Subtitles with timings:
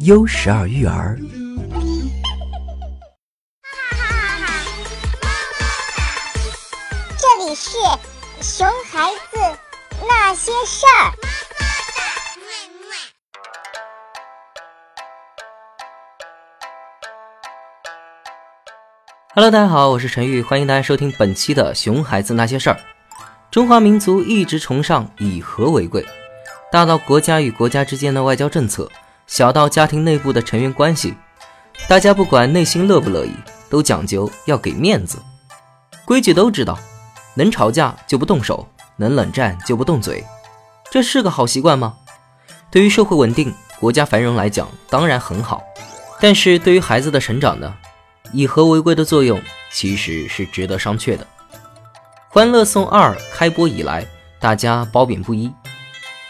[0.00, 1.18] 优十二育儿。
[7.18, 7.76] 这里是
[8.40, 9.38] 熊孩子
[10.08, 11.12] 那些事儿。
[19.34, 22.76] Hello，大家好，我是陈玉，欢迎大家收听本期的《熊孩子那些事儿》。
[23.50, 26.02] 中华民族一直崇尚以和为贵，
[26.72, 28.90] 大到国家与国家之间的外交政策，
[29.30, 31.14] 小到家庭内部的成员关系，
[31.86, 33.32] 大家不管内心乐不乐意，
[33.68, 35.22] 都讲究要给面子。
[36.04, 36.76] 规矩都知道，
[37.34, 38.66] 能吵架就不动手，
[38.96, 40.24] 能冷战就不动嘴，
[40.90, 41.94] 这是个好习惯吗？
[42.72, 45.62] 对于社会稳定、国家繁荣来讲，当然很好。
[46.20, 47.72] 但是对于孩子的成长呢？
[48.32, 49.40] 以和为贵的作用
[49.72, 51.24] 其实是值得商榷的。
[52.28, 54.04] 《欢乐颂二》开播以来，
[54.40, 55.52] 大家褒贬不一，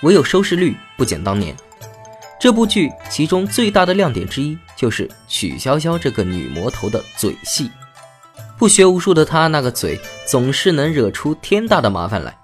[0.03, 1.57] 唯有收视率不减当年。
[2.41, 7.71] 这部剧其中最大的亮点之一，就是曲筱绡这个女魔头的嘴戏。
[8.57, 12.35] 不学无术的她，那个嘴总是能惹出天大的麻烦来，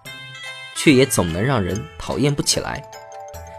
[0.77, 2.83] 却也总能让人讨厌不起来。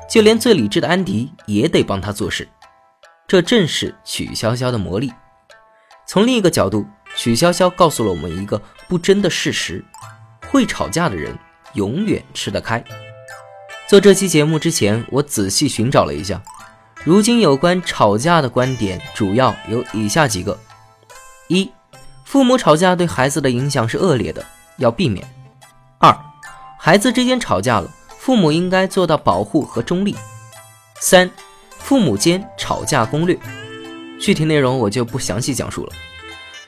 [0.08, 2.48] 就连最理智的安迪也得帮她做事，
[3.28, 5.12] 这正是曲筱绡的魔力。
[6.06, 6.86] 从另一个角度，
[7.16, 9.84] 曲筱绡告诉了我们一个不争的事实：
[10.52, 11.36] 会吵架的人
[11.74, 12.84] 永远吃得开。
[13.88, 16.42] 做这期节目之前，我仔细寻找了一下，
[17.06, 20.60] 如今有关吵架的观点主要有以下几个：
[21.48, 21.72] 一、
[22.26, 25.26] 父母吵架对孩子的影响是恶劣的，要避免；
[26.00, 26.14] 二、
[26.78, 30.14] 孩子之间吵架了，父母应该做到保护和中立；
[31.00, 31.32] 三、
[31.80, 33.40] 父母间吵架攻略。
[34.20, 35.94] 具体内容我就不详细讲述了。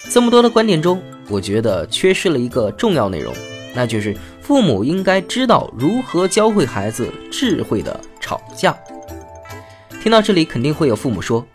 [0.10, 3.36] 这么多的观点中，我觉得缺失了一个重要内容，
[3.76, 4.16] 那就是
[4.50, 8.76] 父母应该知道如何教会孩子智慧的吵架。
[10.02, 11.46] 听到这里，肯定会有父母说：“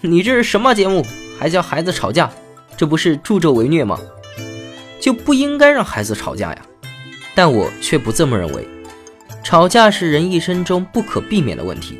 [0.00, 1.04] 你这是什么节目？
[1.36, 2.30] 还教孩子吵架？
[2.76, 3.98] 这不是助纣为虐吗？
[5.00, 6.62] 就不应该让孩子吵架呀！”
[7.34, 8.68] 但我却不这么认为。
[9.42, 11.98] 吵架是人一生中不可避免的问题，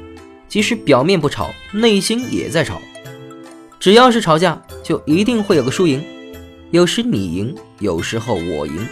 [0.49, 2.81] 即使表面不吵，内心也在吵。
[3.81, 6.01] 只要是吵架，就一定会有个输赢，
[6.71, 8.87] 有时你赢，有时候我赢，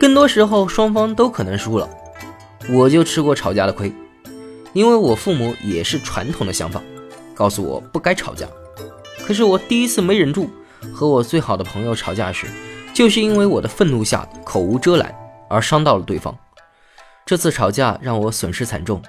[0.00, 1.86] 更多时候双方都可能输了。
[2.70, 3.92] 我就吃过吵架的亏，
[4.72, 6.80] 因为我父母也是传统的想法，
[7.34, 8.46] 告诉我不该吵架。
[9.26, 10.48] 可是我第一次没忍住，
[10.90, 12.46] 和我最好的朋友吵架时，
[12.94, 15.14] 就是因为我的愤怒下口无遮拦
[15.50, 16.34] 而伤到了对方。
[17.26, 19.02] 这次吵架让我损失惨重，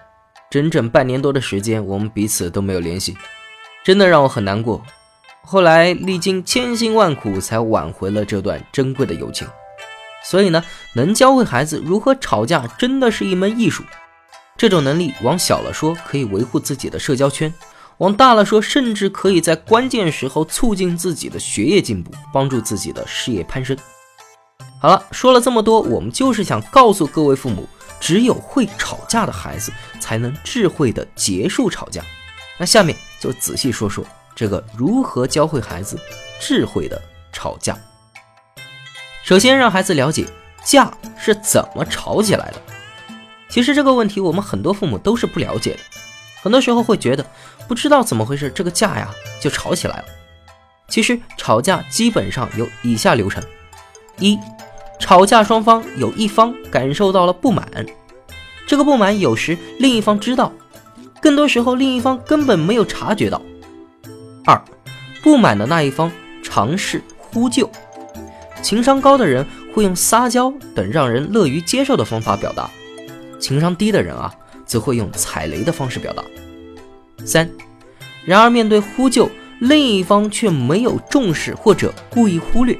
[0.50, 3.16] 整整半年多的时间，我们彼此都没有联系，
[3.86, 4.82] 真的让我很难过。
[5.44, 9.48] 后来历经千辛万苦，才挽回了这段珍贵的友情。
[10.24, 13.84] 所以呢，能教会孩子如何吵架，真的是一门艺术。
[14.58, 17.52] 这种能力往小了说，可以维护自己的社交圈；
[17.98, 23.76] 往大了说，甚至可以在关键时候促进自己的学业进步，帮助自己的事业攀升。
[24.80, 27.68] 好了，说了这么多，我们就是想告诉各位父母，
[28.00, 32.04] 只有会吵架的孩子，才能智慧的结束吵架。
[32.60, 34.06] 那下面就仔细说说。
[34.34, 36.00] 这个如何教会孩子
[36.40, 37.00] 智慧的
[37.34, 37.78] 吵架？
[39.24, 40.26] 首先让孩子了解
[40.64, 42.62] 架是怎么吵起来的。
[43.50, 45.80] 其实这个问题我们很多父母都是不了解的，
[46.42, 47.26] 很多时候会觉得
[47.68, 49.10] 不知道怎么回事，这个架呀
[49.42, 50.06] 就吵起来了。
[50.88, 53.44] 其实吵架基本上有以下流程：
[54.20, 54.38] 一、
[55.00, 57.66] 吵架双方有一方感受到了不满，
[58.66, 60.52] 这个不满有时另一方知道，
[61.22, 63.42] 更多时候另一方根本没有察觉到。
[64.46, 64.62] 二，
[65.22, 66.12] 不满的那一方
[66.42, 67.70] 尝试呼救，
[68.62, 72.70] 情商高的人会用撒娇等让人乐于接受的方法表达，
[73.40, 74.34] 情商低的人啊，
[74.66, 76.24] 则会用踩雷的方式表达。
[77.26, 77.50] 三，
[78.26, 79.30] 然而面对呼救，
[79.60, 82.78] 另一方却没有重视或者故意忽略，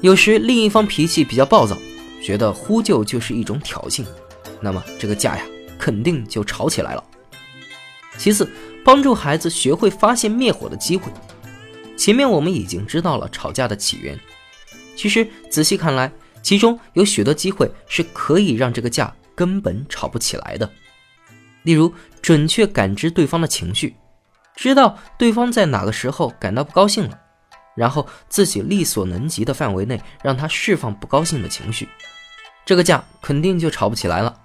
[0.00, 1.76] 有时另一方脾气比较暴躁，
[2.22, 4.04] 觉得呼救就是一种挑衅，
[4.60, 5.42] 那么这个架呀，
[5.78, 7.04] 肯定就吵起来了。
[8.16, 8.48] 其次。
[8.84, 11.12] 帮助孩子学会发现灭火的机会。
[11.94, 14.18] 前面我们已经知道了吵架的起源，
[14.98, 16.10] 其实仔细看来，
[16.42, 20.68] 其中有许多机会是可以让这个架根本吵不起来的。
[21.62, 23.94] 例如，准确感知对方的情绪，
[24.56, 27.16] 知道对方在哪个时候感到不高兴了，
[27.76, 31.88] 然后自己力所能及的范围内让他释放不高兴的情绪，
[32.66, 34.36] 这个架肯定就吵不起来了。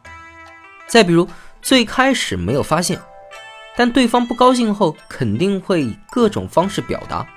[0.87, 1.27] 再比如，
[1.63, 3.01] 最开始没有发现。
[3.75, 7.27] 但对方不高兴后，肯定会以各种方式表达，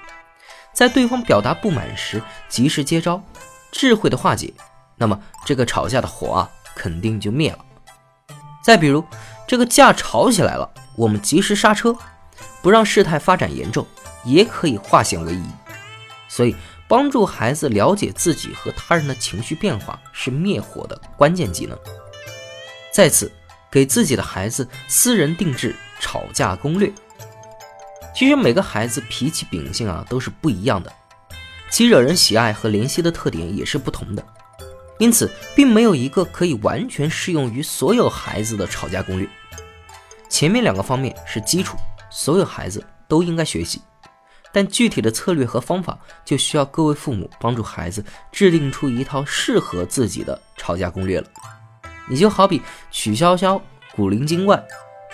[0.76, 3.22] 在对方表达不满时，及时接招，
[3.72, 4.52] 智慧的化解，
[4.96, 7.58] 那么这个吵架的火啊，肯定就灭了。
[8.62, 9.02] 再比如，
[9.48, 11.96] 这个架吵起来了，我们及时刹车，
[12.60, 13.86] 不让事态发展严重，
[14.22, 15.46] 也可以化险为夷。
[16.28, 16.54] 所以，
[16.86, 21.78] 帮助孩子了解自己和他人的情绪变化是灭火的关键技能。
[22.92, 23.32] 再次，
[23.70, 26.92] 给自己的孩子私人定制吵架攻略。
[28.16, 30.90] 其实每个孩子脾气秉性啊都是不一样的，
[31.70, 34.26] 其惹人喜爱和怜惜的特点也是不同的。
[34.98, 39.28] 因此，并没有一个可以完全适用于所有孩子的吵架攻略。
[40.30, 41.76] 前面两个方面是基础，
[42.10, 43.82] 所有孩子都应该学习，
[44.50, 48.02] 但具体的策略和方法就需要各位父母帮助孩子
[48.32, 51.26] 制定出一套适合自己的吵架攻略了。
[52.08, 53.60] 你就好比曲筱绡
[53.94, 54.64] 古灵精怪，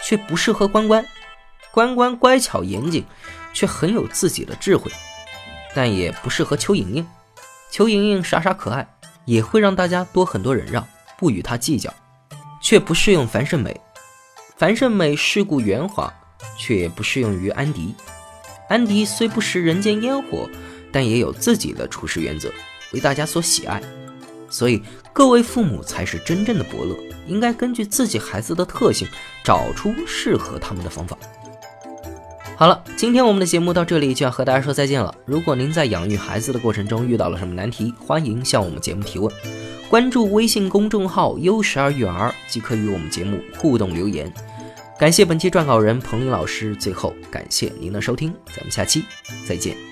[0.04, 1.02] 却不适合关关；
[1.72, 3.04] 关关乖巧严谨，
[3.52, 4.92] 却很有自己的智慧，
[5.74, 7.06] 但也不适合邱莹莹。
[7.70, 8.86] 邱莹莹傻傻可爱。
[9.24, 10.84] 也会让大家多很多忍让，
[11.16, 11.94] 不与他计较，
[12.60, 13.80] 却不适用樊胜美。
[14.56, 16.12] 樊胜美世故圆滑，
[16.58, 17.94] 却也不适用于安迪。
[18.68, 20.50] 安迪虽不食人间烟火，
[20.90, 22.50] 但也有自己的处事原则，
[22.92, 23.80] 为大家所喜爱。
[24.50, 24.82] 所以，
[25.12, 26.96] 各位父母才是真正的伯乐，
[27.28, 29.06] 应该根据自己孩子的特性，
[29.44, 31.16] 找出适合他们的方法。
[32.62, 35.12] 好了，今天我们的节目到这里就要和大家说再见了。
[35.24, 39.34] 如果您在养育孩子的过程中遇到了什么难题，欢迎向我们节目提问。
[39.90, 44.32] 关注微信公众号“优十二育儿”即可与我们节目互动留言。
[44.96, 46.72] 感谢本期撰稿人彭林老师。
[46.76, 49.02] 最后，感谢您的收听，咱们下期
[49.44, 49.91] 再见。